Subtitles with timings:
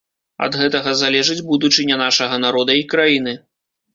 [0.45, 3.37] Ад гэтага залежыць будучыня нашага народа і краіны.